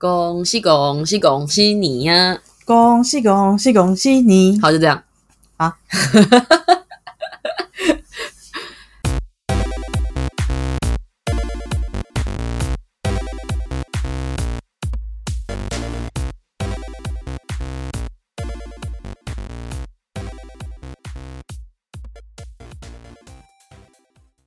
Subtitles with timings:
[0.00, 2.38] 恭喜恭喜恭喜你呀！
[2.64, 4.56] 恭喜恭喜恭喜你！
[4.60, 5.02] 好，就这样
[5.56, 5.76] 啊。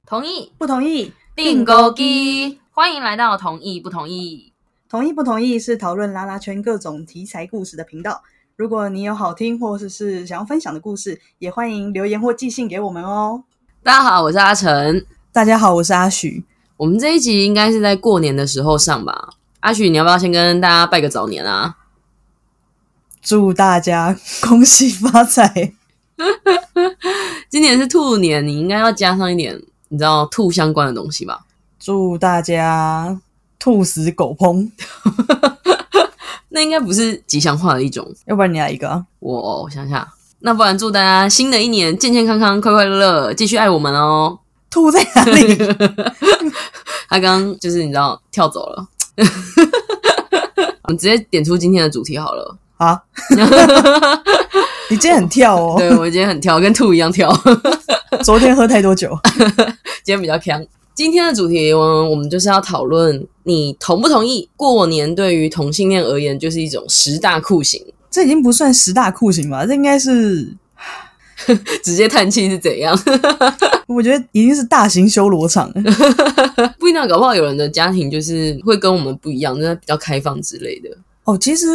[0.05, 1.11] 同意不同意？
[1.36, 4.50] 订购机，欢迎来到同意不同意。
[4.92, 8.22] 同意不同意是讨论拉拉圈各种题材故事的频道。
[8.58, 13.41] 如果你有好听或者是想要分享的故事，也欢迎留言或寄信给我们哦。
[13.82, 15.05] 大家好，我是阿成。
[15.32, 16.44] 大家好，我是阿许。
[16.76, 19.30] 我们这一集应该是在过年的时候上吧？
[19.62, 21.77] 阿许，你要不要先跟大家拜个早年啊？
[23.21, 25.71] 祝大家恭喜发财！
[27.48, 31.46] 今年是兔年，你应该要加上一点，你知道兔相关的东西吧？
[31.80, 33.18] 祝大家
[33.61, 34.67] 兔死狗烹！
[36.49, 39.05] 那应该不是吉祥话的一种，要不然你来一个啊？
[39.20, 40.05] 我想想，
[40.40, 44.40] 那不然祝大家新的一年健健康康、快快乐乐，继续爱我们哦。
[44.71, 45.55] 兔在哪里？
[47.07, 48.87] 他刚刚就是你知道跳走了。
[50.84, 52.57] 我们直接点出今天的主题好了。
[52.77, 52.99] 啊！
[54.90, 55.75] 你今天很跳哦。
[55.77, 57.31] 对我今天很跳，跟兔一样跳。
[58.23, 59.15] 昨天喝太多酒，
[60.03, 60.65] 今天比较强。
[60.93, 67.81] 今天的主题，我我们就是要讨论，你同不同意过年对于同性恋而言就是一种十大酷刑？
[68.09, 69.66] 这已经不算十大酷刑吧？
[69.66, 70.53] 这应该是
[71.81, 72.97] 直接叹气是怎样？
[73.88, 75.72] 我觉得已经是大型修罗场。
[76.78, 80.89] 不一定，搞不好有人的家庭就是会跟我们不一样，就是比较开放之类的。
[81.23, 81.67] 哦，其实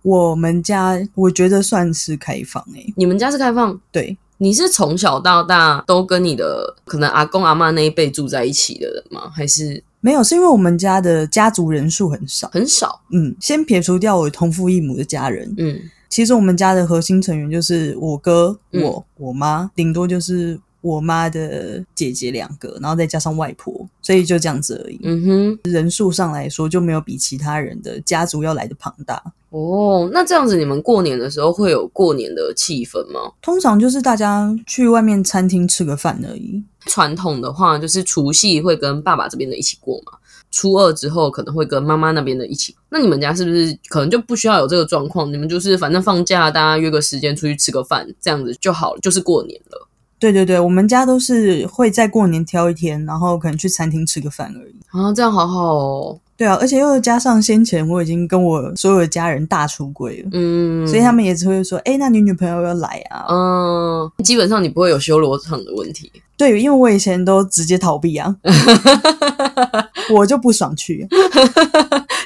[0.00, 2.92] 我们家我觉得算是开放诶。
[2.96, 3.78] 你们家是开放？
[3.92, 4.16] 对。
[4.42, 9.30] 你是从小到大都跟你的可能阿公阿妈那一辈住在一起的人吗？
[9.32, 10.24] 还是没有？
[10.24, 13.00] 是因为我们家的家族人数很少，很少。
[13.12, 24.98] 嗯，先撇除掉我同父异母的家人，嗯，其实我们家的核心成员就是我哥、我、我妈，顶多就是我妈的姐姐两个，然后再加上外婆，所以就这样子而已。
[25.04, 29.22] 嗯哼，人数上来说就没有比其他人的家族要来的庞大。
[29.52, 33.20] 哦，那这样子你们过年的时候会有过年的气氛吗？
[33.42, 36.64] 通常就是大家去外面餐厅吃个饭而已。
[36.86, 40.12] 传统的话就是除夕会跟爸爸这边的一起过嘛，
[40.50, 42.74] 初二之后可能会跟妈妈那边的一起。
[42.88, 45.30] 那你们家是不是可能就不需要有这个状况？
[45.30, 49.86] 你们就是反正放假，大家约个时间出去吃个饭，这样子就好了，就是过年了。
[50.18, 54.74] 对对对，我们家都是会在过年挑一天，然后可能去餐厅吃个饭而已。
[54.88, 56.18] 啊，这样好好哦。
[56.36, 63.26] 对啊，而且又加上先前我已经跟我所有的家人大出轨了，嗯，所以他们也只会说，哎，那你女朋友要来啊？
[63.28, 66.10] 嗯，基本上你不会有修罗场的问题。
[66.36, 68.34] 对，因为我以前都直接逃避啊，
[70.12, 71.06] 我就不爽去，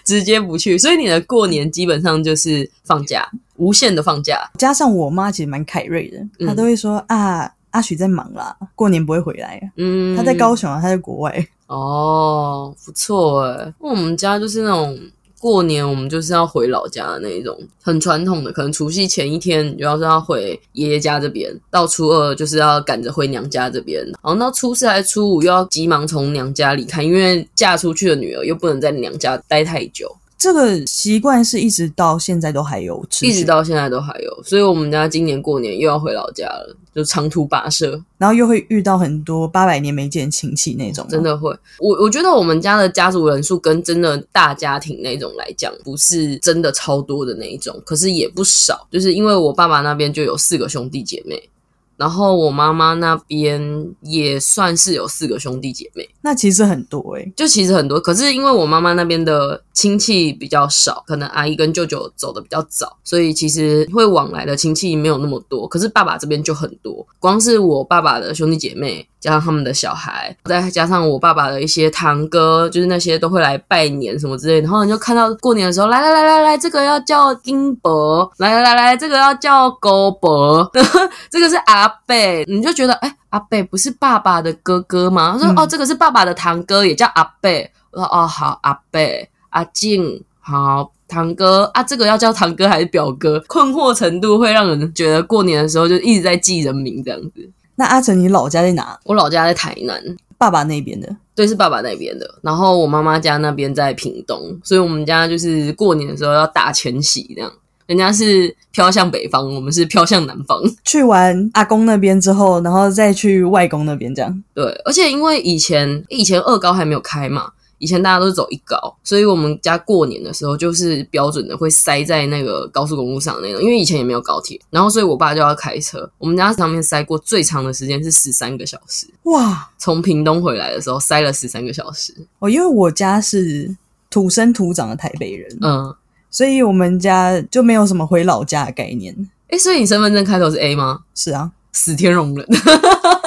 [0.06, 0.78] 直接不去。
[0.78, 4.48] 所以你的过年基本上就是放假，无限的放假。
[4.56, 9.60] 加上我妈其实蛮凯瑞的，她都会说啊，阿许在忙啦，过年不会回来。
[9.76, 11.46] 嗯，她在高雄啊，她在国外。
[11.66, 14.98] 哦，不错哎，我们家就是那种
[15.40, 18.52] 过年，我们就是要回老家的那一种，很传统的。
[18.52, 30.16] 可能除夕前一天，主要是要回爷爷家这边，到初二就是要赶着回娘家这边，然后到初四还初五又要急忙从娘家离开，因为嫁出去的女儿又不能在娘家待太久。
[30.38, 41.50] 这个习惯是一直到现在都还有，一直到现在都还有，所以我们家今年过年又要回老家了，就长途跋涉，然后又会遇到很多八百年没见亲戚那种，真的会。
[41.78, 51.48] 我我觉得我们家的家族人数跟真的大家庭那种来讲，不是真的超多的那一种，可是也不少，就是因为我爸爸那边就有四个兄弟姐妹。
[51.96, 58.00] 然后我妈妈那边也算是有四个兄弟姐妹，那其实很多诶，就其实很多。
[58.00, 65.66] 可是因为我妈妈那边的亲戚比较少，可能阿姨跟舅舅走的比较早，所以其实会往来的亲戚没有那么多。
[65.66, 69.06] 可是爸爸这边就很多，光是我爸爸的兄弟姐妹。
[69.18, 74.60] 加上他们的小孩，再加上我爸爸的一些堂哥，就是那些都会来拜年什么之类。
[74.60, 80.70] 然后你就看到过年的时候，来来来来来，这个要叫金伯，来来来来，这个要叫高伯，
[81.28, 85.36] 这个是阿贝，你就觉得哎，阿贝不是爸爸的哥哥吗？
[85.40, 87.70] 他说哦，这个是爸爸的堂哥，也叫阿贝。
[87.90, 93.42] 我说哦，好，阿贝，阿静，好，堂哥啊，这个要叫堂哥还是表哥？
[93.46, 97.50] 困惑程度会让人觉得过年的时候就一直在记人名这样子。
[97.76, 98.98] 那阿成，你老家在哪？
[99.04, 100.02] 我老家在台南，
[100.38, 101.16] 爸爸那边的。
[101.34, 102.38] 对，是爸爸那边的。
[102.42, 107.52] 然后我妈妈家那边在屏东，所以我们家就是过年的时候要大迁徙这样。
[107.86, 110.62] 人家是飘向北方，我们是飘向南方。
[110.84, 114.44] 去完阿公那边之后，然后再去外公那边这样。
[114.54, 117.52] 对，而且因为以前以前二高还没有开嘛。
[117.78, 126.10] 以前大家都是走一高，所以我们家过年的时候就是标准的会塞在那个高速公路上那种，因为以前也没有高铁，然后所以我爸就要开车。
[126.16, 129.68] 我们家上面塞过最长的时间是十三个小时，哇！
[129.76, 132.14] 从屏东回来的时候塞了十三个小时。
[132.38, 133.76] 哦，因为我家是
[134.08, 135.94] 土生土长的台北人，嗯，
[136.30, 139.14] 所以我们家就没有什么回老家的概念。
[139.48, 141.00] 哎，所以你身份证开头是 A 吗？
[141.14, 142.46] 是啊，死天容人。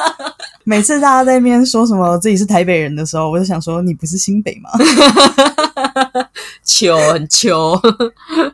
[0.65, 4.69] 每次大家在那边说什么自己是台北人的时候，我就想说你不是新北吗？
[6.63, 7.79] 秋很秋，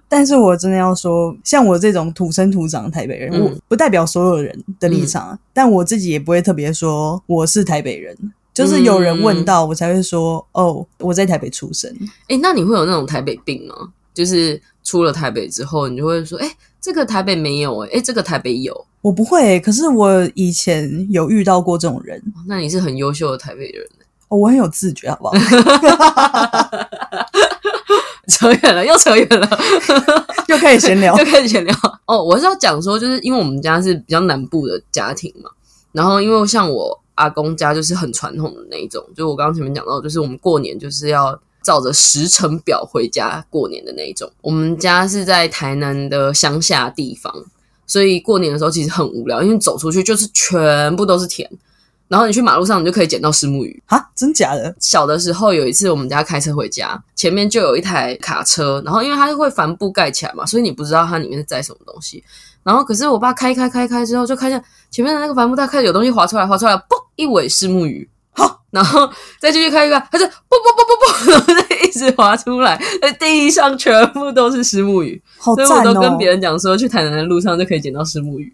[0.07, 8.15] 但是我真的要说，像我这种土生土长的台北人，我不代表所有人的立场，但我自己也不会特别说我是台北人，
[8.53, 11.93] 就是有人问到我才会说哦，我在台北出生。
[12.29, 13.75] 哎，那你会有那种台北病吗？
[14.15, 16.51] 就是出了台北之后，你就会说，哎，
[16.81, 18.85] 这个台北没有，哎，这个台北有。
[19.01, 22.19] 我不会，可是我以前有遇到过这种人。
[22.47, 23.85] 那你是很优秀的台北人
[24.29, 25.35] 哦，我很有自觉，好不好？
[28.27, 29.47] 扯远了，又扯远了，
[30.49, 31.75] 又开始闲聊， 又开始闲聊。
[32.07, 35.51] 哦，我是要讲说，就是因为我们家是比较南部的家庭嘛，
[35.91, 44.31] 然后因为像我阿公家就是很传统的那一种，就我刚刚前面讲到，就是我们过年就是要照着时辰表回家过年的那一种。
[44.41, 47.33] 我们家是在台南的乡下地方。
[47.87, 51.47] 所以过年的时候其实很无聊，因为走出去就是全部都是田，
[52.07, 54.09] 然后你去马路上你就可以捡到石目鱼啊！
[54.15, 54.75] 真假的？
[54.79, 62.23] 小的时候有一次我们家开车回家，前面就有一台卡车，然后因为它会帆布盖起来嘛，所以你不知道它里面是载什么东西。
[62.63, 64.59] 然后可是我爸开开开开之后，就看见
[64.89, 68.09] 前面的那个帆布袋开始有东西滑出来，滑出来，嘣，一尾石目鱼。
[68.35, 69.09] 好，然后
[69.39, 75.55] 再继续开一个，它就啵啵啵啵啵，然后 一直滑出来，在地上全部都是石目鱼，好哦！
[75.55, 78.53] 所以我都跟别人讲说，去台南的路上就可以捡到石目鱼。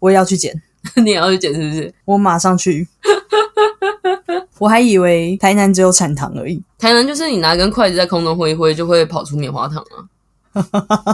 [0.00, 0.52] 我也要去捡，
[1.02, 1.94] 你也要去捡是不是？
[2.04, 2.88] 我马上去。
[4.58, 10.04] 我还以为台南只有产糖而已，台南就是你拿根筷子在空中挥一挥，就会跑出棉花糖啊。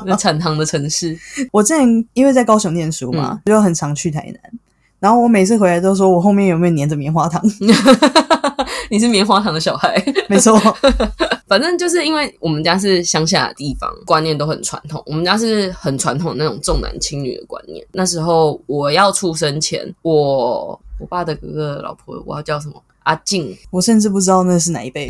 [0.04, 1.16] 那产糖的城市，
[1.52, 4.52] 我之前因为在高雄念书嘛，就很常去台南。
[5.00, 7.42] 然后我每次回来都说，我后面有没有粘着棉花糖？
[8.90, 10.58] 你是棉花糖的小孩， 没错。
[11.46, 15.02] 反正就是因为我们家是乡下的地方，观念都很传统。
[15.06, 17.84] 我们家是很传统那种重男轻女的观念。
[17.92, 22.74] 那时候我要出生前，我我爸的哥哥老婆，我要叫什么？
[23.04, 23.56] 阿静。
[23.70, 25.08] 我甚至不知道那是哪一辈。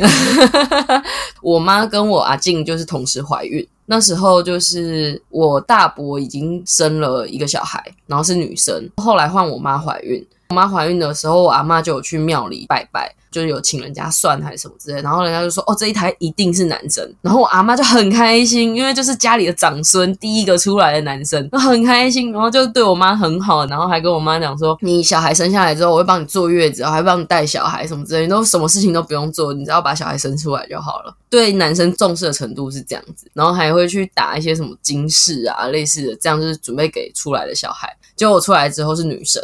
[1.41, 3.67] 我妈跟我阿静就是同时怀孕。
[3.91, 8.87] 那时候就是我大伯已经生了一个小孩，然后是女生。
[8.97, 13.13] 后来换我妈怀孕，我妈怀孕的时候，我阿妈就有去庙里拜拜。
[13.31, 31.15] 就有请人家算还是什么之类，然后人家就说哦这一胎一定是男生，然后我阿妈就很开心，因为就是家里的长孙第一个出来的男生，很开心，然后就对我妈很好，然后还跟我妈讲说你小孩生下来之后，我会帮你坐月子，还帮你带小孩什么之类，都什么事情都不用做，你只要把小孩生出来就好了。
[31.29, 37.95] 对男生重视的程度是这样子，然后还会去打一些什么金饰啊类似的，这样就是准备给出来的小孩。
[38.15, 39.39] 结果我出来之后是女生，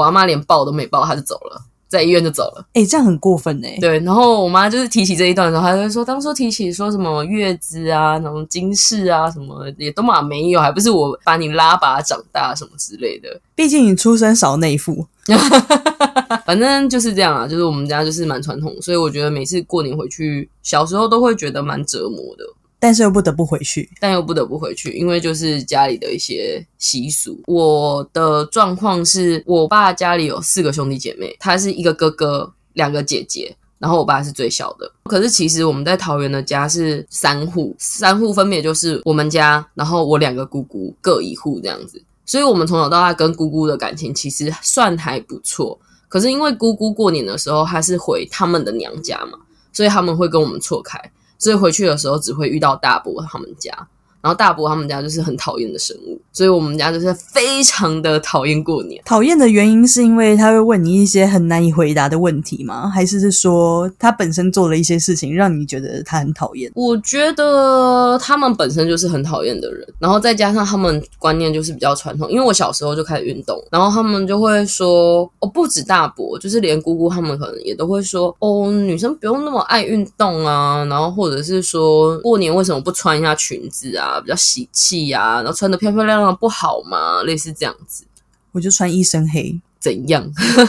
[0.00, 1.62] 我阿妈连抱都没抱，她就走了。
[1.90, 3.76] 在医院就走了，哎，这样很过分哎。
[3.80, 13.40] 对，然后我妈就是提起这一段的时候，她就说，当初提起说什么月子啊，那种金饰啊，什么也都嘛没有，还不是我把你拉拔长大什么之类的。
[13.56, 15.04] 毕竟你出生少内附，
[16.46, 17.48] 反正就是这样啊。
[17.48, 22.44] 就是我们家就是蛮传统，所以我觉得每次过年回去，小时候都会觉得蛮折磨的。
[22.80, 27.38] 但是又不得不回去，但又不得不回去，因为就是家里的一些习俗。
[27.46, 34.90] 我的状况是我爸家里有四个兄弟姐妹，他是一个哥哥，两个姐姐，然后我爸是最小的。
[35.04, 42.02] 可是其实我们在桃园的家是三户，三户分别就是我们家，然后我两个姑姑各一户这样子。
[42.24, 45.78] 所以，我们从小到大跟姑姑的感情其实算还不错。
[46.08, 49.38] 可是因为姑姑过年的时候她是回他们的娘家嘛，
[49.72, 50.98] 所以他们会跟我们错开。
[51.40, 53.88] 所以回去的时候只会遇到大伯他们家，
[54.22, 59.00] 然后大伯他们家就是很讨厌的生物，所以我们家就是非常的讨厌过年。
[59.04, 62.88] 讨厌的原因是因为他会问你一些很难以回答的问题吗？
[62.88, 66.70] 还是是说他本身做了一些事情让你觉得他很讨厌？
[66.74, 72.30] 我觉得他们本身就是很讨厌的人，然后再加上他们观念就是比较传统。
[72.30, 87.22] 因为我小时候就开始运动，然后他们就会说，哦，不止大伯，就是连姑姑他们可能也都会说，哦，女生不用那么爱运动啊，然后或者是说过年为什么不穿一下裙子啊，比较喜气啊，然后穿的漂漂亮亮不好吗？
[87.24, 88.04] 类似这样子，
[88.52, 90.26] 我就穿一身黑，怎样？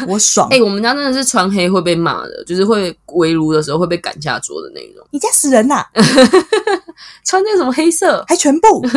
[0.10, 0.50] 我爽！
[0.52, 5.08] 哎，我们家真的是穿黑会被骂的，就是会围炉的时候会被赶下桌的那种。
[5.12, 5.86] 你家死人呐！
[7.24, 8.86] 穿那个什么黑色，还全部。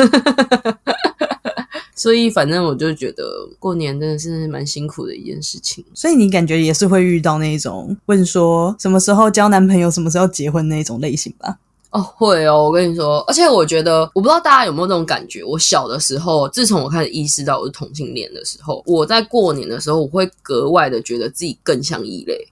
[1.96, 3.24] 所以反正我就觉得
[3.58, 5.84] 过年真的是蛮辛苦的一件事情。
[5.94, 11.56] 所以你感觉也是会遇到那种问说什么时候交男朋友、什么时候结婚那种类型吧？
[11.94, 15.44] 哦，会哦，我跟你说，而且我觉得，我不知道大家有没有这种感觉。
[15.44, 22.48] 我小的时候，自从我开始意识到我是同性恋的时候，我在过年的时候，我会格外的觉得自己更像异类。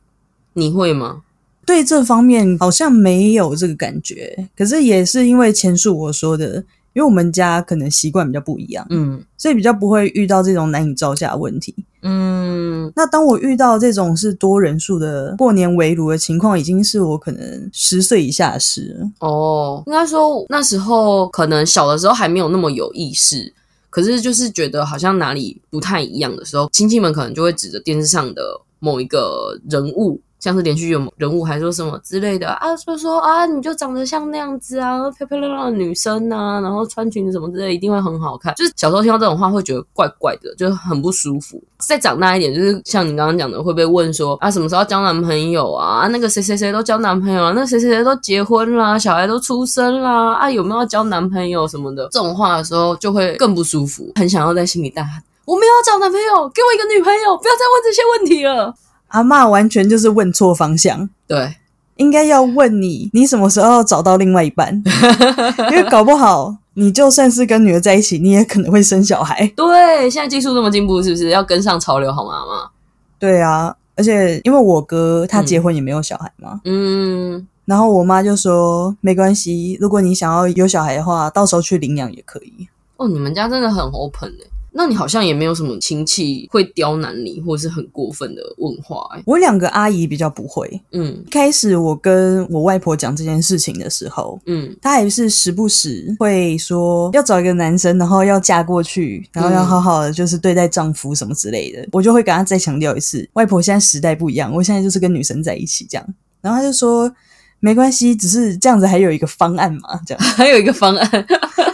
[0.52, 1.22] 你会吗？
[1.66, 6.62] 对这方面好像没有这个感觉，可是也是因为前述我说的。
[6.94, 12.92] 因为我们家可能习惯比较不一样，嗯，所以比较不会遇到这种难以招架的问题，嗯。
[12.96, 19.10] 那当我遇到这种是多人数的过年围炉的情况，已经是我可能十岁以下的事了。
[19.20, 23.54] 哦，应该说那时候可能小的时候还没有那么有意识，
[23.88, 28.42] 可是就是觉得好像哪里不太一样的时候，亲戚们可能就会指着电视上的
[28.80, 30.20] 某一个人物。
[30.42, 38.52] 像是连续剧人物，还说什么之类的啊，说说啊，你就长得像那样子啊，漂漂亮亮的女生啊，然后穿裙子什么之类，一定会很好看。
[38.56, 41.62] 就是小时候听到这种话，会觉得怪怪的，就是很不舒服。
[41.78, 46.08] 再长大一点，就是像你刚刚讲的，会被问说啊，什么时候交男朋友啊？
[46.08, 52.08] 那个谁谁谁都交男朋友了，那谁谁谁都结婚啦，小孩都出生啦，啊，有没有要交男朋友什么的？
[52.10, 58.74] 这种话的时候，就会更不舒服，很想要在心里大喊：我没有要找男朋友，给我一个女朋友，不要再问这些问题了。
[59.12, 61.56] 阿妈完全就是问错方向，对，
[61.96, 64.82] 应该要问你，你什么时候找到另外一半？
[65.70, 69.46] 因为搞不好你就算是跟女儿在一起，你也可能会生小孩。
[69.56, 72.40] 对，现在技术那么进步，是不是要跟上潮流好吗？
[72.46, 72.70] 妈，
[73.18, 82.68] 对啊，而且因为我哥他结婚也没有小孩嘛，嗯，然后我妈就说没关系，如果你想要有小孩的话，到时候去领养也可以。
[82.96, 84.51] 哦，你们家真的很 open 哎。
[84.74, 89.06] 那你好像也没有什么亲戚会刁难你，或者是很过分的问话。
[89.26, 90.80] 我两个阿姨比较不会。
[90.92, 101.86] 嗯，开始我跟我外婆讲这件事情的时候，嗯，她还是时不时会说要找一个男生，然后要嫁过去，然后要好好的就是对待丈夫什么之类的。
[101.92, 106.06] 我就会跟她再强调一次，外婆现在时代不一样，我现在就是跟女生在一起这样。
[106.40, 107.12] 然后她就说
[107.60, 111.26] 没关系，只是这样子还有一个方案嘛，这样 还有一个方案，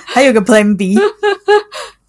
[0.05, 0.99] 还有个 Plan B。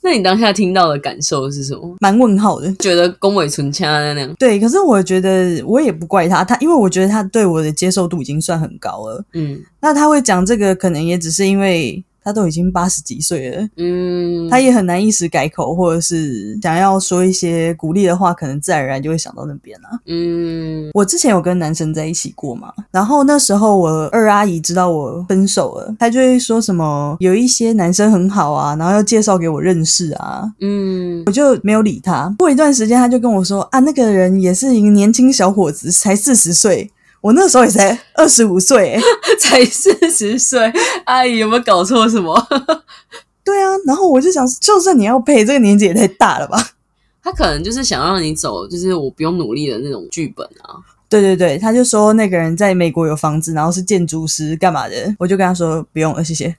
[0.02, 1.96] 那你当下听到的感受是什么？
[2.00, 4.34] 蛮问号的，觉得恭维存掐那样。
[4.40, 9.24] 对，可是我觉得我也不怪他，他因为我觉得他对我的接受度已经算很高了。
[9.34, 12.04] 嗯，那他会讲这个，可能也只是因为。
[12.24, 19.88] 他都已经八十几岁了，嗯，他也很难一时改口，或者是想要说一些鼓励的话，可能自然而然就会想到那边了。
[20.06, 32.34] 嗯，我之前有跟男生在一起过嘛，然后那时候我二阿姨知道我分手了，她就会说什么有一些男生很好啊，然后要介绍给我认识啊，嗯，我就没有理他。
[32.38, 36.92] 过一段时间，他就跟我说啊，那个人也是一个年轻小伙子，才四十岁。
[37.22, 39.00] 我那时候也才二十五岁，
[39.40, 40.72] 才四十岁，
[41.06, 42.48] 阿姨有没有搞错什么？
[43.44, 46.72] 对啊，然后我就想，就算你要配，这个年纪也太大了吧？
[47.24, 50.78] 他可能就是想让你走，就是我不用努力的那种剧本啊。
[51.10, 55.16] 对对对，他就说那个人在美国有房子，然后是建筑师，干嘛的？
[55.20, 56.56] 我就跟他说不用了，谢谢。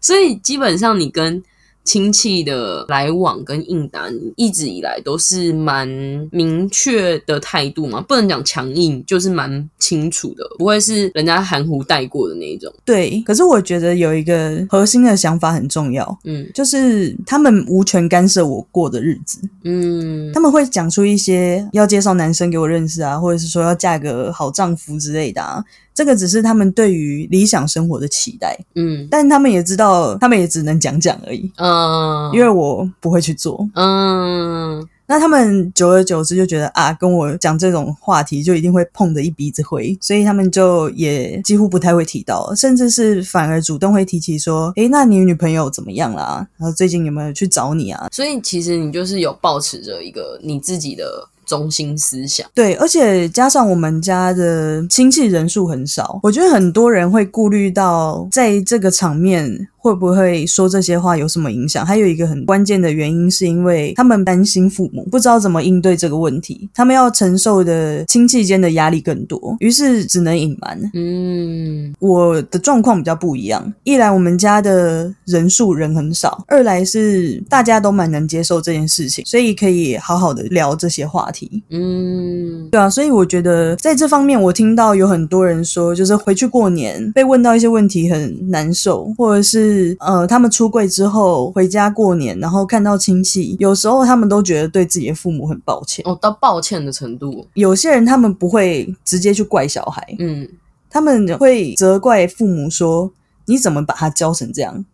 [0.00, 1.42] 所以基本上你跟。
[1.84, 5.88] 亲戚的来往跟应答，一直以来都是蛮
[6.30, 12.72] 明确的态度嘛，不能讲强硬，就是蛮清楚的，不会是人家含糊带过的那一种。
[12.84, 25.64] 对，可是我觉得有一个核心的想法很重要，嗯，就是他们无权干涉我过的日子，嗯，他们会讲出一些要介绍男生给我认识啊，或者是说要嫁个好丈夫之类的啊。
[25.94, 46.46] 这个只是他们对于理想生活的期待，嗯，但他们也知道，他们也只能讲讲而已，嗯，因为我不会去做，嗯，那他们久而久之就觉得啊，跟我讲这种话题就一定会碰着一鼻子灰，所以他们就也几乎不太会提到，甚至是反而主动会提起说，诶，那你女朋友怎么样啦？
[46.56, 48.08] 然后最近有没有去找你啊？
[48.10, 51.28] 所以其实你就是有保持着一个你自己的。
[51.52, 59.68] 中心思想对，而且加上我们家的亲戚人数很少，我觉得很多人会顾虑到在这个场面。
[59.82, 61.84] 会不会说这些话有什么影响？
[61.84, 70.80] 还有一个很关键的原因，是因为他们担心父母不知道怎么应对这个问题，他们要承受的亲戚间的压力更多，于是只能隐瞒。
[70.94, 81.60] 嗯，我的状况比较不一样，一来我们家的人数人很少，二来是大家都蛮能接受这件事情，所以可以好好的聊这些话题。
[81.70, 89.71] 嗯，对啊，所以我觉得在这方面，我听到有很多人说，就是回去过年被问到一些问题很难受，或者是。
[89.72, 97.46] 是呃，他们出柜之后回家过年，然后看到亲戚，有时候他们都觉得对自己的父母很抱歉哦，到抱歉的程度。
[97.54, 100.48] 有些人他们不会直接去怪小孩，嗯，
[100.90, 103.10] 他们会责怪父母说
[103.46, 104.84] ：“你怎么把他教成这样？”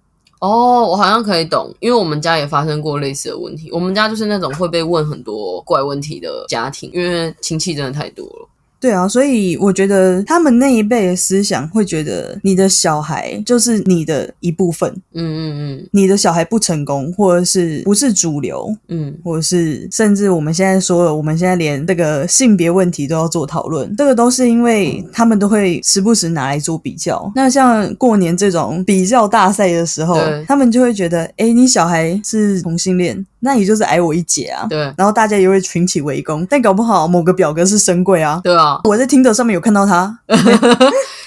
[0.40, 3.68] 哦，我好像可以懂，因为我们家也发生过类似的问题。
[3.72, 8.48] 我们家就是那种会被问很多怪问题的家庭，因为亲戚真的太多了。
[8.80, 27.30] 对啊，所以我觉得他们那一辈的思想会觉得你的小孩就是你的一部分，嗯嗯嗯，你的小孩不成功或者是不是主流，嗯，或者是甚至我们现在说了，我们现在连这个性别问题都要做讨论，这个都是因为他们都会时不时拿来做比较。
[27.34, 33.26] 那像过年这种比较大赛的时候，他们就会觉得，哎，你小孩是同性恋。
[33.40, 40.18] 那也就是矮我一截啊，对，然后大家也会群起围攻，但搞不好某个表哥是深贵啊，对啊，我在听的上面有看到他，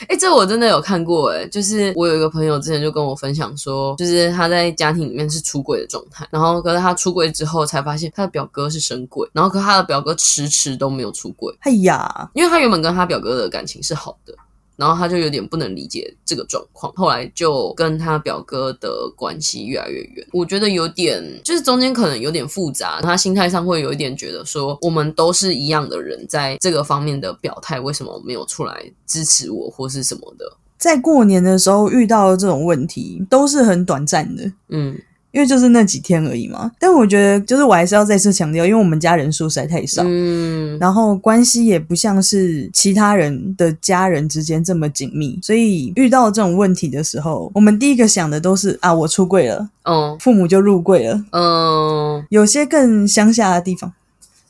[0.10, 14.33] 哎，这我真的有看过，哎，就是我有一个朋友之前就跟我分享说，就是他在家庭里面是出轨的状态，然后可是他出轨之后才发现他的表哥是神鬼，然后可他的表哥迟迟都没有出轨，哎呀，因为他原本跟他表哥的感情是好的。
[14.82, 20.28] 然后他就有点不能理解这个状况，后来就跟他表哥的关系越来越远。
[20.34, 23.00] 我觉得有点，就是中间可能有点复杂。
[23.00, 30.58] 他心态上会有一点觉得说，我们都是一样的人，在这个方面的表态，为什么没有出来支持我或是什么的？
[30.80, 34.52] 在过年的时候遇到这种问题，都是很短暂的。
[34.70, 35.00] 嗯。
[35.32, 53.94] 因为就是那几天而已嘛，但我觉得就是我还是要再次强调，因为我们家人数实在太少，嗯，然后关系也不像是其他人的家人之间这么紧密，所以遇到这种问题的时候，我们第一个想的都是啊，我出柜了，嗯，父母就入柜了，嗯，有些更乡下的地方，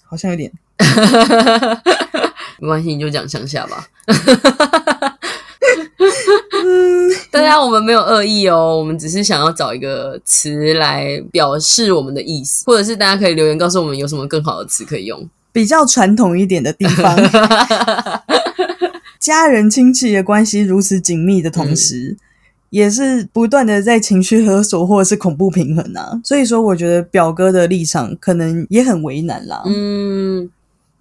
[0.04, 0.52] 好像有点，
[2.60, 3.88] 没关系，你就讲乡下吧。
[7.32, 17.16] 大家，我们没有恶意哦，我们只是想要找一个词来表示我们的意思，或者是大家可以留言告诉我们有什么更好的词可以用，比较传统一点的地方。
[19.18, 22.18] 家人亲戚的关系如此紧密的同时，
[22.70, 26.20] 也是不断的在情绪勒索或者是恐怖平衡啊。
[26.26, 29.64] 所以说，我觉得表哥的立场可能也很为难啦。
[29.66, 30.50] 嗯。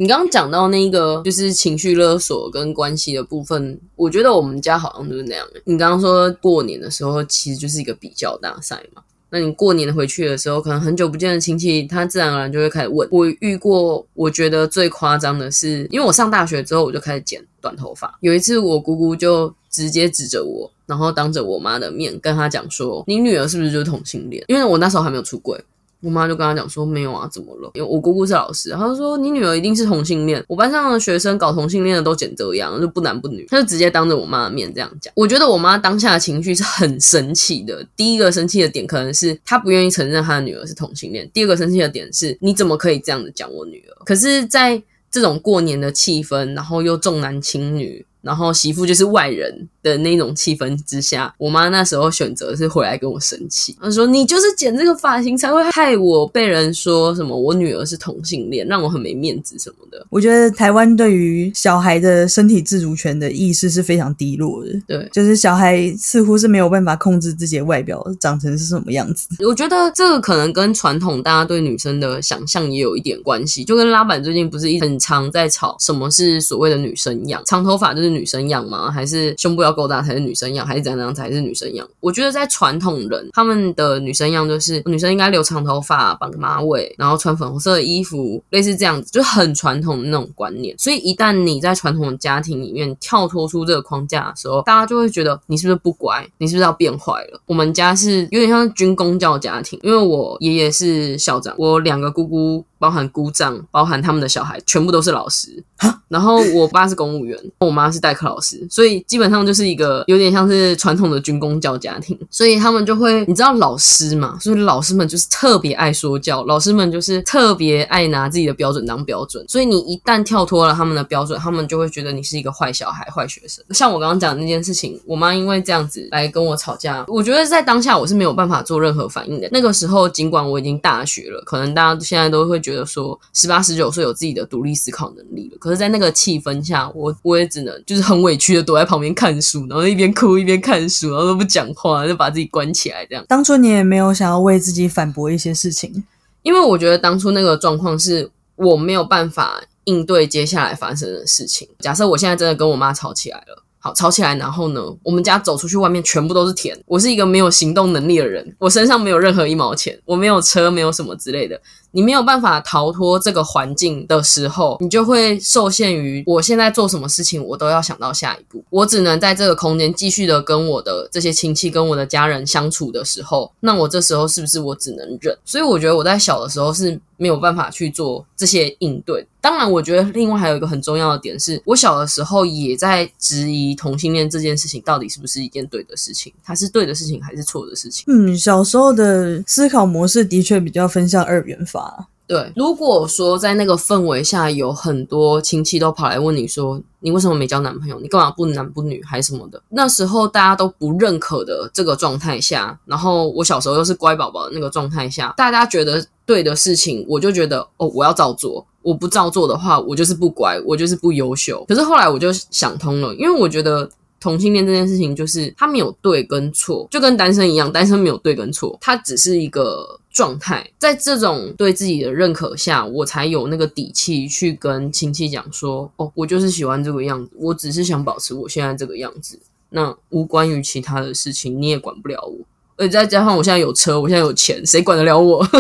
[0.00, 5.47] 你刚刚讲到那个就是情绪勒索跟关系的部分，我觉得我们家好像就是那样。
[5.64, 13.07] 你刚刚说过年的时候其实就是一个比较大赛嘛，那你过年回去的时候，可能很久不见的亲戚，他自然而然就会开始问。
[13.11, 25.62] 我遇过，我觉得最夸张的是，因为我上大学之后我就开始剪短头发，有一次我姑姑就直接指着我，然后当着我妈的面跟她讲说：“你女儿是不是就是同性恋？”因为我那时候还没有出柜。
[26.03, 27.71] 我妈就跟他讲说没有啊，怎么了？
[27.75, 30.43] 因为我姑姑是老师，她就说你女儿一定是同性恋。
[30.49, 33.47] 我班上的学生搞同性恋的都剪这样，就不男不女。
[33.51, 35.13] 她就直接当着我妈的面这样讲。
[35.17, 37.87] 我觉得我妈当下的情绪是很生气的。
[37.95, 41.29] 第一个生气的点可能是她不愿意承认她的女儿是同性恋。
[41.33, 44.05] 第二个生气的点是你怎么可以这样子讲我女儿？
[44.05, 48.07] 可是，在这种过年的气氛，然后又重男轻女。
[48.22, 64.70] 然后媳妇就是外人的那种气氛之下，我妈那时候选择是回来跟我生气，她说：“你就是剪这个发型才会害我被人说什么我女儿是同性恋，让我很没面子什么的。”我觉得台湾对于小孩的身体自主权的意识是非常低落的。
[64.87, 69.28] 对，就是小孩似乎是没有办法控制自己的外表长成是什么样子。
[69.46, 78.10] 我觉得这个可能跟传统大家对女生的想象也有一点关系，就跟拉板最近不是一很常在吵什么是所谓的女生样，长头发就是。
[78.11, 78.90] 女生样吗？
[78.90, 80.66] 还是胸部要够大才是女生样？
[80.66, 81.88] 还是怎样才是女生样？
[82.01, 90.77] 我觉得在传统人他们的女生样就是女生应该留长头发、绑马尾，然后穿粉红色的衣服，类似这样子，就很传统的那种观念。
[90.79, 96.27] 所以一旦你在传统的家庭里面跳脱出这个框架的时候，大家就会觉得你是不是不乖？
[96.38, 97.40] 你是不是要变坏了？
[97.46, 102.64] 我们家是有点像军工教家庭，因为我爷爷是校长，我两个姑姑。
[102.81, 105.62] 包含姑丈，包含他们的小孩，全部都是老师。
[106.09, 112.19] 然后我爸是公务员，我妈是代课老师，所以基本上就是一个有点像是传统的军工教家庭。
[112.29, 114.37] 所以他们就会，你知道老师嘛？
[114.40, 119.45] 所以老师们就是特别爱说教，老师们就是特别爱拿自己的标准当标准。
[119.49, 123.64] 所以你一旦跳脱了他们的标准，他们就会觉得你是一个坏小孩、坏学生。
[123.71, 129.49] 像我刚刚讲的那件事情，我妈因为这样子来跟我吵架，我觉得在当下我是没有办法做任何反应的。
[129.53, 132.81] 那个时候，尽管我已经大学了，可能大家现在都会觉得。
[132.90, 143.24] 说十八十九岁有自己的独立思考能力了，可是，在那个气氛下，我我也只能就是很委屈的躲在旁边看书，然后一边哭一边看书，然后都不讲话，就把自己关起来这样。
[143.28, 146.04] 当初你也没有想要为自己反驳一些事情，
[146.42, 151.68] 因为我觉得当初那个状况是我没有办法应对接下来发生的事情。
[151.78, 153.64] 假设我现在真的跟我妈吵起来了。
[153.83, 156.78] 好吵起来，然后呢，我们家走出去外面全部都是田。
[156.85, 161.59] 我是一个没有行动能力的人，我身上没有任何一毛钱，我没有车，没有什么之类的。
[161.92, 168.64] 你没有办法逃脱这个环境的时候，你就会受限于我现在做什么事情，我都要想到下一步。
[168.70, 175.37] 我只能在这个空间继续的跟我的这些亲戚、跟我的家人相处的时候，那我这时候是不是我只能忍？
[175.44, 179.26] 所以我觉得我在小的时候是没有办法去做这些应对。
[179.42, 188.05] 当然，我觉得另外还有一个很重要的点是，我小的时候也在质疑同性恋这件事情到底是不是一件对的事情，它是对的事情还是错的事情？
[188.07, 191.80] 嗯，小时候的思考模式的确比较分向二元法。
[192.27, 197.99] 对，如果说在那个氛围下有很多亲戚都跑来问你说，你为什么没交男朋友？
[197.99, 199.61] 你干嘛不男不女还什么的？
[199.71, 208.64] 那时候大家都不认可的这个状态下，然后我小时候又是乖宝宝的那个状态下，大家觉得对的事情，我就觉得哦，我要照做。
[208.83, 211.64] 我不照做的话，我就是不乖，我就是不优秀。
[211.69, 213.90] 可是后来我就想通了，因为我觉得。
[214.20, 220.70] 同性恋这件事情，就是他没有对跟错，就跟单身一样，单身没有对跟错，它只是一个状态。
[220.78, 232.37] 在这种对自己的认可下，我才有那个底气去跟亲戚讲说：“哦，我就是喜欢这个样子，我只是想保持我现在这个样子，那无关于其他的事情，你也管不了我。
[232.76, 235.46] 而且再加上我现在有车，我现在有钱，谁管得了我？”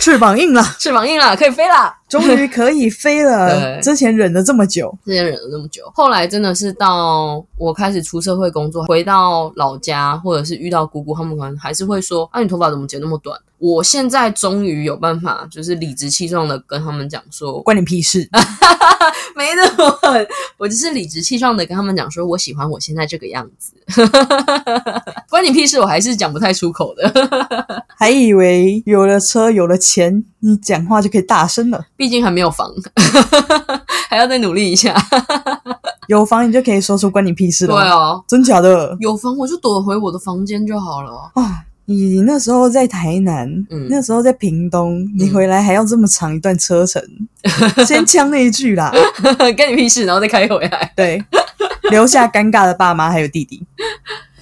[0.00, 3.80] 翅膀硬了，翅膀硬了，可以飞了，终于可以飞了。
[3.80, 18.26] 之前忍了这么久，之前忍了这么久，后来真的是到我开始出社会工作，回到老家，或者是遇到姑姑，他们可能还是会说：“啊，你头发怎么剪那么短？”我现在终于有办法，就是理直气壮的跟他们讲说：“关你屁事！”
[19.36, 19.98] 没那么，
[20.56, 23.74] 我就是理直气壮的跟他们讲说：“我喜欢我现在这个样子。
[25.28, 25.78] ”关你屁事！
[25.78, 31.84] 我还是讲不太出口的，还以为有了车有了钱，你讲话就可以大声了。
[32.00, 32.66] 毕竟还没有房，
[34.08, 34.96] 还要再努力一下。
[36.08, 37.74] 有房你就可以说出关你屁事了。
[37.74, 38.96] 对啊，真假的？
[39.00, 41.66] 有房我就躲回我的房间就好了啊。
[41.84, 43.46] 你那时候在台南，
[43.90, 47.02] 那时候在屏东，你回来还要这么长一段车程，
[47.86, 48.90] 先呛那一句啦，
[49.54, 51.22] 跟你屁事，然后再开回来，对，
[51.90, 53.62] 留下尴尬的爸妈还有弟弟。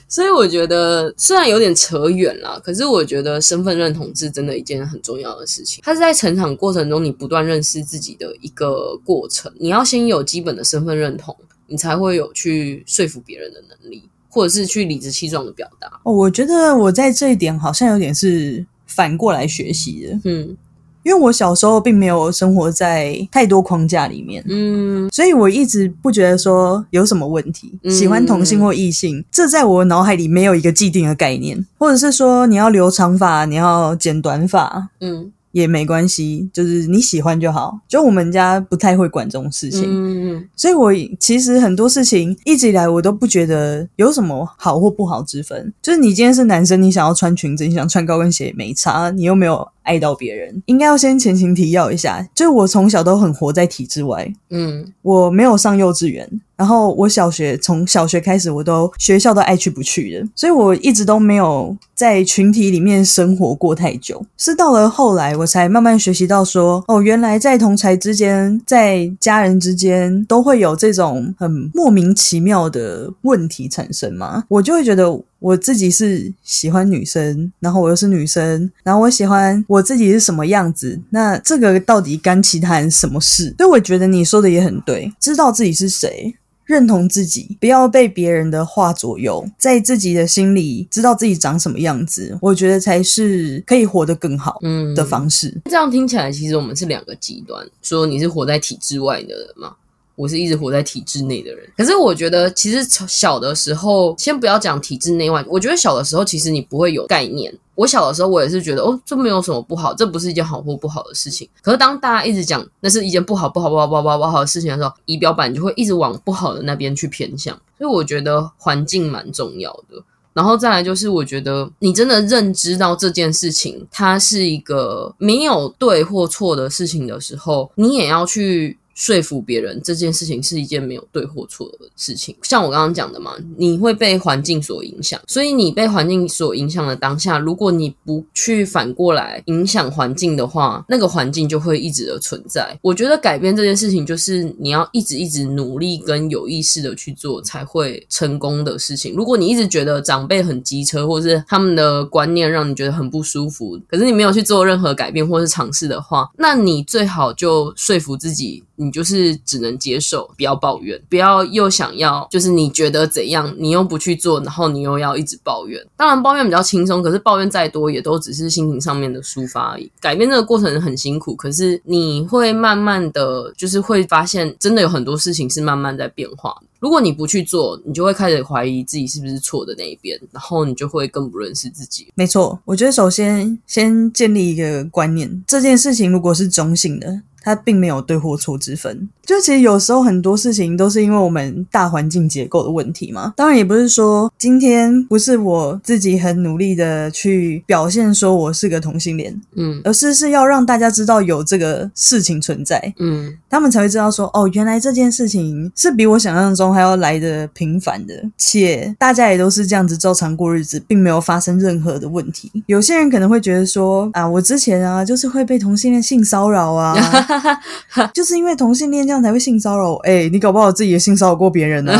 [0.08, 5.82] 所以我觉得虽然有点扯远了，可是我觉得身份认同是真的一件很重要的事情。
[5.84, 9.52] 它是在成长过程中你不断认识自己的一个过程。
[9.58, 14.02] 你要先有基本的身份认同，你才会有去说服别人的能力。
[14.30, 20.54] 或者是去理直气壮的表达哦，我觉得我在这一点好像有点是反过来学习的，嗯，
[21.02, 35.32] 因为我小时候并没有生活在太多框架里面，嗯，所以我一直不觉得说有什么问题，喜欢同性或异性，这在我脑海里没有一个既定的概念，或者是说你要留长发，你要剪短发，嗯。
[35.52, 37.78] 也没关系，就是你喜欢就好。
[37.88, 45.72] 就我们家不太会管这种事情，嗯所以我其实很多事情一直以来我都不觉得有什么好或不好之分。
[45.82, 49.68] 就是你今天是男生，你想要穿裙子，你想穿高跟鞋也没差，你又没有。
[49.88, 56.28] 爱到别人，应该要先前情提要一下，就是我从小都很活在体制外，嗯，我没有上幼稚园，
[56.58, 64.20] 然后我小学从小学开始，我都学校都爱去不去的，所以我一直都没有在群体里面生活过太久。
[64.36, 75.18] 是到了后来，我才慢慢学习到说，哦，原来在同才之间，在家人之间，都会有这种很莫名其妙的问题产生嘛，我就会觉得。
[75.40, 83.54] 我自己是喜欢女生，然后我又是女生，然后我喜欢我自己是什么样子，那这个到底干其他人什么事？
[83.56, 86.34] 所以我觉得你说的也很对，知道自己是谁，
[86.68, 94.60] 认同自己，不要被别人的话左右，在自己的心里知道自己长什么样子，我觉得才是可以活得更好
[94.94, 95.58] 的方式。
[95.64, 99.74] 这样听起来，其实我们是两个极端，说你是活在体制外的人吗？
[100.18, 107.56] 我是一直活在体制内的人，可是我觉得其实小的时候，先不要讲体制内外，我觉得小的时候其实你不会有概念。
[107.76, 111.48] 我小的时候，我也是觉得哦，这没有什么不好，这不是一件好或不好的事情。
[111.62, 117.54] 可是当大家一直讲那是一件不好、不好、不好、不好、不好、不好的事情的时候，仪表板就会一直往不好的那边去偏向。
[117.78, 120.02] 所以我觉得环境蛮重要的。
[120.32, 128.76] 然后再来就是，我觉得你真的认知到这件事情，它是一个没有对或错的事情的时候，你也要去。
[128.98, 142.76] 说服别人这件事情是一件没有对或错的事情，像我刚刚讲的嘛，你会被环境所影响，所以你被环境所影响的当下，如果你不去反过来影响环境的话，那个环境就会一直的存在。
[142.82, 149.14] 我觉得改变这件事情，就是你要一直一直努力跟有意识的去做，才会成功的事情。
[149.14, 158.64] 如果你一直觉得长辈很机车，或是他们的观念让你觉得很不舒服，可是你没有去做任何改变或是尝试的话，那你最好就说服自己。
[158.78, 165.84] 你就是只能接受，不要抱怨，不要又想要就是你觉得怎样，你又不去做，然后你又要一直抱怨。
[165.96, 169.90] 当然抱怨比较轻松，可是抱怨再多也都只是心情上面的抒发而已。
[170.00, 176.56] 改变这个过程很辛苦，可是你会慢慢的就是会发现，真的有很多事情是慢慢在变化。
[176.80, 182.06] 如果你不去做，你就会开始怀疑自己是不是错的那一边，然后你就会更不认识自己。
[182.14, 187.22] 没错，我觉得首先先建立一个观念，这件事情如果是中性的。
[187.42, 193.32] 它并没有对或错之分，就其实有时候很多事情都是因为我们大环境结构的问题嘛。
[193.36, 212.50] 当然也不是说今天不是我自己很努力的去表现说我是个同性恋，嗯，而是是要让大家知道有这个事情存在，嗯，他们才会知道说哦，原来这件事情是比我想象中还要来的频繁的，且大家也都是这样子照常过日子，并没有发生任何的问题。
[212.66, 216.96] 有些人可能会觉得说啊，我之前啊就是会被同性恋性骚扰啊。
[218.14, 221.92] 就是因为同性恋这样才会性骚扰，哎，你搞不好自己也性骚扰过别人呢，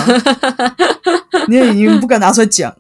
[1.49, 2.75] 你也已经不敢拿出来讲。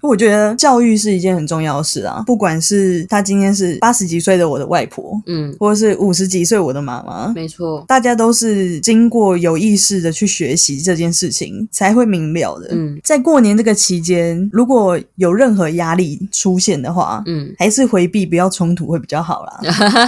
[0.00, 12.68] 我觉得教育是一件很重要的事啊，不管是他今天是八十几岁的我的外婆，嗯，或者是五十几岁我的妈妈，没错，大家都是经过有意识的去学习这件事情，才会明了的。
[12.70, 19.60] 嗯，在过年这个期间，如果有任何压力出现的话，嗯，还是回避，不要冲突会比较好啦。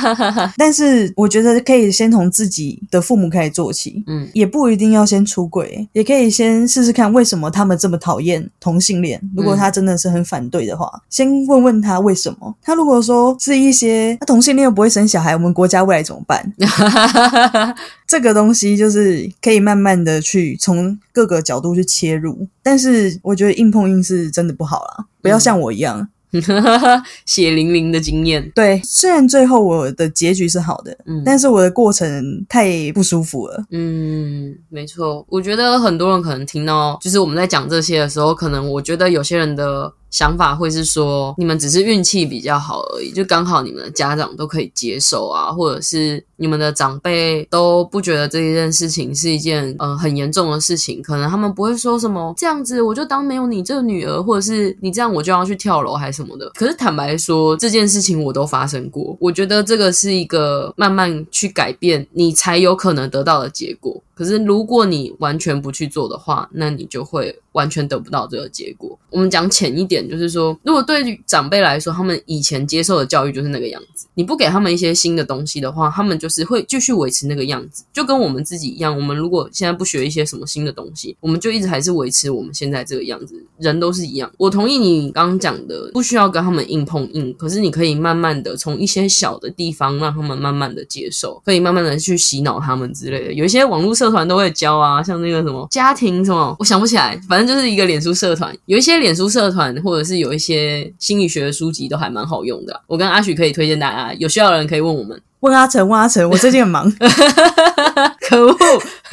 [0.57, 9.21] 但是我觉得可以先从自己的父母开始做起，嗯，也不一定要先出轨，也可以先试试看为什么他们这么讨厌同性恋。
[9.35, 12.55] 如果他真的是很反对的话，先问问他为什么。
[12.63, 16.53] 他如果说是一些同性恋又不会生小孩，我们国家未来怎么办？
[18.07, 22.47] 这个东西就是可以慢慢的去从各个角度去切入。
[22.63, 26.09] 但是我觉得硬碰硬是真的不好啦，不要像我一样。
[27.27, 33.65] 血淋淋的经验，对，虽然最后我的结局是好的，嗯，但是我的过程太不舒服了。
[33.71, 39.93] 嗯，没错，我觉得很多人可能听到，就是我们在讲这些的时候，可能我觉得有些人的。
[40.11, 56.51] 想法会是说，你们只是运气比较好而已，就刚好你们的家长都可以接受啊，或者是你们的长辈都不觉得这一件事情是一件呃很严重的事情，可能他们不会说什么这样子我就当没有你这个女儿，或者是你这样我就要去跳楼还是什么的。
[56.55, 64.03] 可是坦白说，这件事情我都发生过，我觉得这个是一个慢慢去改变你才有可能得到的结果。
[64.21, 68.99] 可是，如果你完全不去做的话，那你就会完全得不到这个结果。
[69.09, 78.95] 我们讲浅一点，就是说，如果对长辈来说，他们以前接受的教育就是那个样子，你不给他们一些新的东西的话，他们就是会继续维持那个样子，就跟我们自己一样。
[78.95, 83.43] 我们如果现在不学一些什么新的东西，我们就一直还是维持我们现在这个样子。
[83.57, 84.31] 人都是一样。
[84.37, 93.33] 我同意你刚刚讲的，不需要跟他们硬碰硬，可是你可以慢慢的从一些小的地方让他们慢慢的接受，可以慢慢的去洗脑他们之类的。
[93.33, 94.10] 有一些网络社。
[94.11, 102.81] 团都会教啊，像那个什么家庭什么，我想不起来，反正就是一个脸书社团，有一些脸书社团或者是有一些心理学的书籍都还蛮好用的。
[102.87, 105.21] 我跟阿许可以推荐大家，有需要的人可以问我们。
[105.41, 106.93] 问阿成，问阿成，我最近很忙，
[108.29, 108.57] 可恶，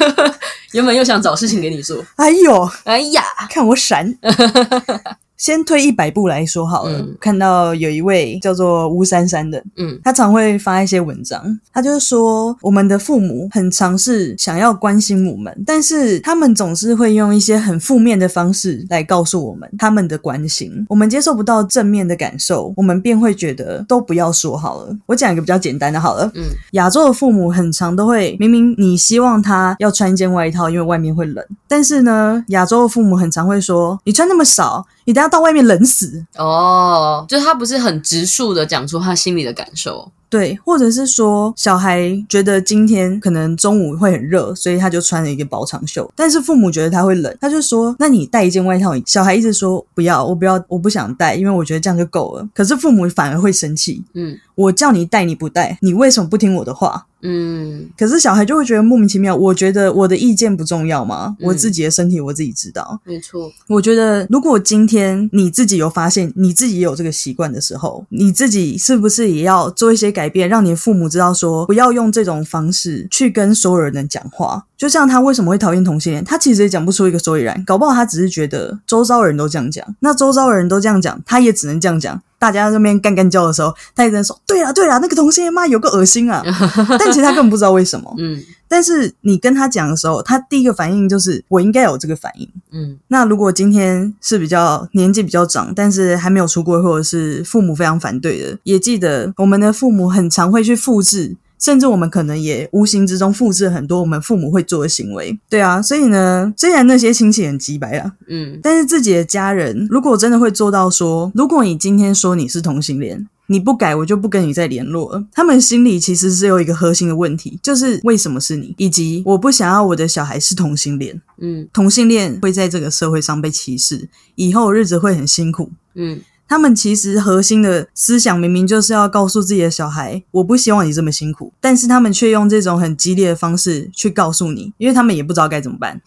[0.72, 4.14] 原本又想找事情给你做，哎呦，哎呀，看我闪。
[5.38, 24.96] 先退一百步来说好了，看到有一位叫做吴珊珊的，嗯，他常会发一些文章，他就是说我们的父母很尝试想要关心我们，但是他们总是会用一些很负面的方式来告诉我们他们的关心，我们接受不到正面的感受，我们便会觉得都不要说好了。
[25.06, 34.84] 我讲一个比较简单的，好了，嗯，亚洲的父母很常都会明明你希望他要穿一件外套，因为外面会冷，但是呢，亚洲的父母很常会说你穿那么少。
[35.08, 40.12] 你等下到外面冷死哦，就是他不是很直述的讲出他心里的感受。
[40.28, 46.12] 对，或者是说小孩觉得今天可能中午会很热，所以他就穿了一个薄长袖。
[46.14, 54.04] 但是父母觉得他会冷，他就说：“那你带一件外套。”小孩一直说：“不要，我不要，我不想带，因为我觉得这样就够了。”可是父母反而会生气。
[54.12, 57.06] 嗯，我叫你带你不带，你为什么不听我的话？
[57.22, 59.34] 嗯，可是小孩就会觉得莫名其妙。
[59.34, 61.36] 我觉得我的意见不重要吗？
[61.40, 63.00] 我自己的身体我自己知道。
[63.04, 70.08] 没错，我觉得如果今天你自己有发现你自己也有这个习惯的时候，你自己是不是也要做一些？
[70.08, 74.64] 改变，让你父母知道说，不要用这种方式去跟所有人讲话。
[74.78, 77.62] 就像他为什么会讨厌同性恋，他其实也讲不出一个所以然。
[77.66, 82.22] 搞不好他只是觉得周遭人都这样讲，那周遭的人都这样讲，他也只能这样讲。
[82.38, 86.40] 大家那边干干叫的时候，他也在说：“对啊，对啊，那个同性恋妈有个恶心啊！
[86.96, 88.14] ”但其实他根本不知道为什么。
[88.16, 88.40] 嗯。
[88.68, 92.48] 但是你跟他讲的时候，他第一个反应就是我应该有这个反应。
[92.70, 105.38] 嗯，那如果今天是比较年纪比较长，但是还没有出过，或者是父母非常反对的，也记得我们的父母很常会去复制甚至我们可能也无形之中复制很多我们父母会做的行为。
[105.48, 113.28] 对啊，所以呢，虽然那些亲戚很鸡白啊，嗯，但是自己的家人如果真的会做到说，如果你今天说你是同性恋。
[113.50, 115.24] 你不改，我就不跟你再联络了。
[115.32, 121.18] 他们心里其实是有一个核心的问题，就是为什么是你，以及我不想要我的小孩是同性恋。
[121.40, 125.70] 嗯，同性恋会在这个社会上被歧视，以后日子会很辛苦。
[125.94, 136.00] 嗯，他们其实核心的思想明明就是要告诉自己的小孩，我不希望你这么辛苦，但是他们却用这种很激烈的方式去告诉你，因为他们也不知道该怎么办。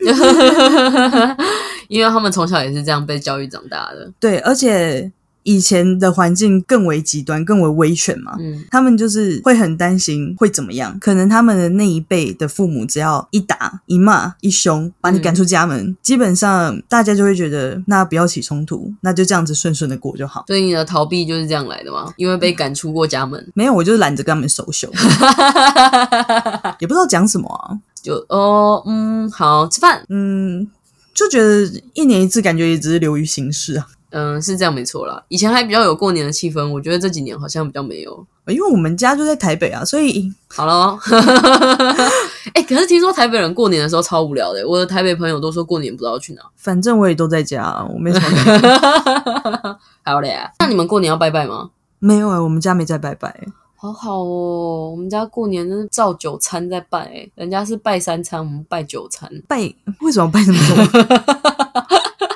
[1.88, 4.10] 因为他们从小也是这样被教育长大的。
[4.18, 5.12] 对，而且。
[5.42, 10.98] 以前的环境更为极端，更为威权嘛，嗯，他们就是会很担心会怎么样。
[11.00, 20.44] 可能他们的那一辈的父母，只要一打、一骂、一凶，把你赶出家门，基本上大家就会觉得，那不要起冲突，那就这样子顺顺的过就好。
[20.46, 22.12] 所以你的逃避就是这样来的吗？
[22.16, 23.44] 因为被赶出过家门？
[23.54, 24.90] 没有，我就是懒得跟他们收手，
[26.80, 27.78] 也不知道讲什么啊。
[28.02, 30.66] 就哦，嗯，好吃饭，嗯，
[31.12, 33.86] 就觉得一年一次，感觉也只是流于形式啊。
[34.10, 35.22] 嗯，是这样没错啦。
[35.28, 38.26] 以前还比较有过年的气氛，我觉得这几年好像比较没有。
[38.46, 40.98] 因为我们家就在台北啊，所以好了。
[42.54, 44.66] 哎，可是听说台北人过年的时候超无聊的。
[44.66, 46.42] 我的台北朋友都说过年不知道去哪。
[46.56, 49.78] 反正我也都在家，我没什么。
[50.04, 51.70] 好嘞，那你们过年要拜拜吗？
[52.00, 53.46] 没有啊，我们家没在拜拜。
[53.76, 59.30] 好好哦，我们家过年是照九餐在拜，人家是拜三餐，我们拜九餐。
[59.46, 59.60] 拜
[60.00, 61.59] 为什么拜这么多？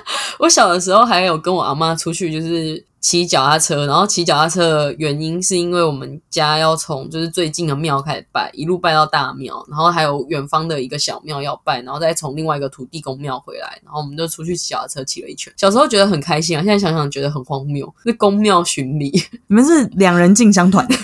[0.39, 15.53] 我小的时候还有跟我阿妈出去，就是骑脚踏车，然后骑脚踏车原因是因为我们家要从就是最近的庙开始拜，一路拜到大庙，然后还有远方的一个小庙要拜，然后再从另外一个土地公庙回来，然后我们就出去骑脚踏车骑了一圈。
[15.57, 19.11] 小时候觉得很开心啊，现在想想觉得很荒谬，是公庙巡礼，
[19.49, 20.87] 你们是两人进香团。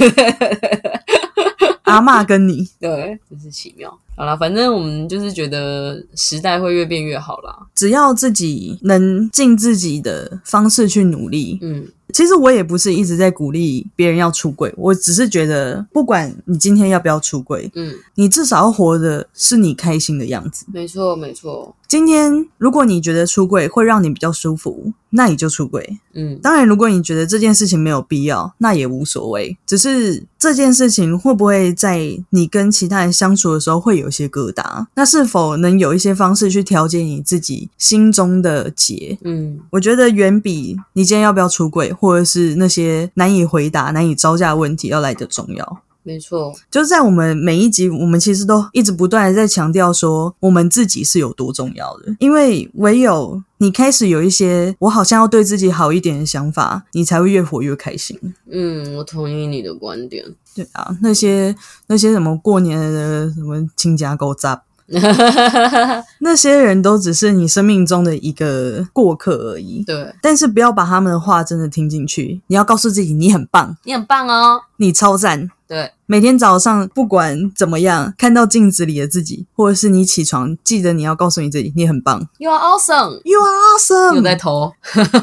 [1.84, 3.92] 阿妈跟你对，真是奇妙。
[4.20, 11.88] 好了，反正我们就是觉得时代会越变越好啦，只要自己能尽自己的方式去努力，嗯。
[12.12, 20.66] 其实我也不是一直在鼓励别人要出轨，我只是觉得，不管你今天要不要出轨，嗯，你至少要活的是你开心的样子。
[20.72, 21.76] 没错，没错。
[21.86, 26.00] 今天如果你觉得出轨会让你比较舒服，那你就出轨。
[26.14, 29.56] 嗯，当然，如果你觉得这件事情没有必要，那也无所谓。
[29.64, 34.86] 只是这件事情会不会在你跟其他人相处的时候会有一些疙瘩？
[34.94, 39.16] 那是否能有一些方式去调节你自己心中的结？
[39.24, 41.80] 嗯，我觉得远比你今天要不要出柜。
[42.00, 45.82] 或者是那些难以回答、难以招架的问题要来的重要。
[46.02, 52.16] 没错，就是在我们每一集，我们其实都一直不断的在强调说，我们自己是有多重要的。
[52.18, 58.18] 因为唯有你开始有一些我好像要对自己好一点的想法，你才会越活越开心。
[58.50, 60.24] 嗯，我同意你的观点。
[60.54, 61.54] 对啊，那些
[61.86, 64.62] 那些什么过年的什么亲家狗杂。
[66.18, 69.84] 那些人都只是你生命中的一个过客而已。
[69.86, 72.40] 对，但是不要把他们的话真的听进去。
[72.48, 75.48] 你要告诉自己，你很棒，你很棒哦，你超赞。
[75.70, 75.92] 对。
[76.06, 82.26] 每天早上不管怎么样，看到镜子里的自己，或者是你起床，记得你要告诉你自己，你很棒。
[82.38, 83.20] You are awesome.
[83.22, 84.16] You are awesome.
[84.16, 84.72] 有在偷，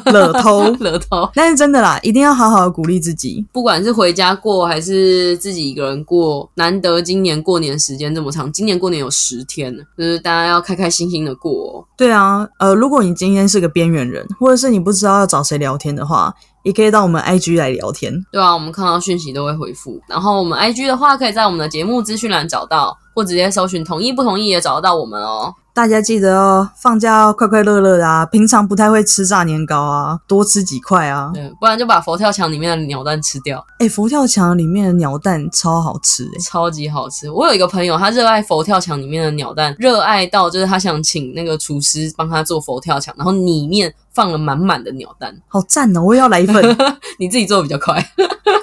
[0.05, 1.29] 惹偷， 惹偷。
[1.35, 3.45] 但是真的啦，一定要好好的鼓励自己。
[3.51, 11.85] 不管是回家过，还是自己一个人过，难得今年过年时间这么长，今年过年有十天呢，就是大家要开开心心的过。
[11.97, 16.33] 对啊，呃，如果你今天是个边缘人，或者是你不知道要找谁聊天的话。
[16.67, 19.97] 也可以到我们 IG 来聊天，对啊，我们看到讯息都会回复。
[20.05, 25.53] 然后我们 IG 的话，可以在我们的节目资讯栏找到，或直接搜寻“同意不同意”也找得到我们哦。
[25.77, 28.25] 大家记得哦，放假要快快乐乐的啊！
[28.25, 33.63] 平常不太会吃炸年糕啊，多吃几块啊，对，不然就把佛跳墙里面的鸟蛋吃掉。
[33.77, 37.29] 哎，佛跳墙里面的鸟蛋超好吃，超级好吃。
[37.29, 46.01] 我有一个朋友，他热爱佛跳墙里面的鸟蛋，热爱到就是他想请那个厨师帮他做佛跳墙，然后里面放了满满的鸟蛋，好赞哦！
[46.01, 46.75] 我也要来一份，
[47.19, 48.03] 你自己做比较快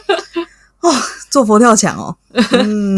[0.82, 0.90] 哦，
[1.30, 2.16] 做佛跳墙哦，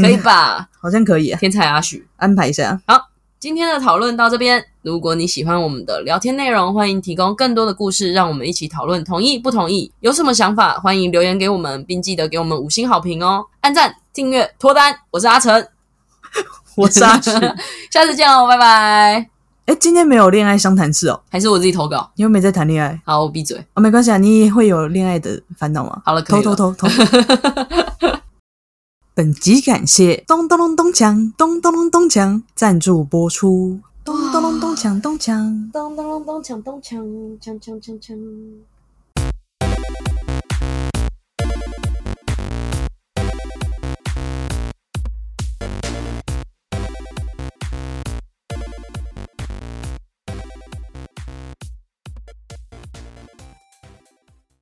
[0.00, 0.66] 可以吧？
[0.80, 2.98] 好像可以啊，天才阿许安排一下，好。
[3.38, 4.64] 今天的讨论到这边。
[4.82, 9.04] 如果你喜欢我们的聊天内容，欢迎提供更多的故事，让我们一起讨论。
[9.04, 9.92] 同意不同意？
[10.00, 10.78] 有什么想法？
[10.78, 13.44] 欢迎留言给我们，并记得给我们五星好评哦！
[13.60, 14.94] 按赞、订阅、脱单。
[15.10, 15.66] 我是阿成，
[16.76, 17.34] 我是阿成，
[17.92, 19.28] 下次见哦，拜拜。
[19.66, 22.10] 哎，今天没有恋爱相谈室哦，还是我自己投稿？
[22.14, 22.98] 你又没在谈恋爱？
[23.04, 23.58] 好，我闭嘴。
[23.74, 26.00] 哦，没关系啊，你会有恋爱的烦恼吗？
[26.06, 26.88] 好了，偷偷偷偷。
[29.16, 37.00] 本集感谢咚咚咚咚锵咚咚咚咚锵赞助播出，咚咚咚咚锵咚锵咚咚咚咚锵咚锵
[37.40, 38.18] 锵锵锵锵。